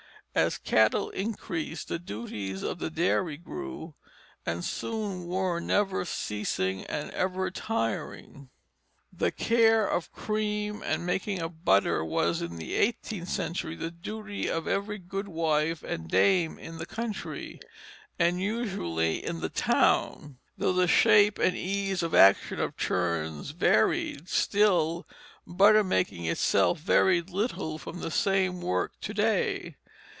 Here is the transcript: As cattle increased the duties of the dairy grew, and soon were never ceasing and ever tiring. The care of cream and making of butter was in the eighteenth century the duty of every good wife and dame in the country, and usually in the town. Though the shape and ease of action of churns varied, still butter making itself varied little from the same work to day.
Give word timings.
As 0.33 0.57
cattle 0.57 1.09
increased 1.09 1.89
the 1.89 1.99
duties 1.99 2.63
of 2.63 2.79
the 2.79 2.89
dairy 2.89 3.35
grew, 3.35 3.95
and 4.45 4.63
soon 4.63 5.27
were 5.27 5.59
never 5.59 6.05
ceasing 6.05 6.85
and 6.85 7.09
ever 7.11 7.51
tiring. 7.51 8.49
The 9.11 9.31
care 9.33 9.85
of 9.85 10.13
cream 10.13 10.81
and 10.83 11.05
making 11.05 11.39
of 11.41 11.65
butter 11.65 12.05
was 12.05 12.41
in 12.41 12.55
the 12.55 12.75
eighteenth 12.75 13.27
century 13.27 13.75
the 13.75 13.91
duty 13.91 14.47
of 14.49 14.69
every 14.69 14.99
good 14.99 15.27
wife 15.27 15.83
and 15.83 16.07
dame 16.09 16.57
in 16.57 16.77
the 16.77 16.85
country, 16.85 17.59
and 18.17 18.39
usually 18.41 19.21
in 19.25 19.41
the 19.41 19.49
town. 19.49 20.37
Though 20.57 20.71
the 20.71 20.87
shape 20.87 21.39
and 21.39 21.57
ease 21.57 22.01
of 22.01 22.15
action 22.15 22.57
of 22.61 22.77
churns 22.77 23.49
varied, 23.49 24.29
still 24.29 25.05
butter 25.45 25.83
making 25.83 26.23
itself 26.25 26.79
varied 26.79 27.31
little 27.31 27.77
from 27.77 27.99
the 27.99 28.09
same 28.11 28.61
work 28.61 28.93
to 29.01 29.13
day. 29.13 29.75